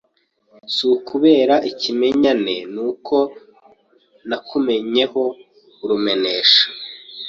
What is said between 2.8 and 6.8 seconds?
uko nakumenyeho urumenesha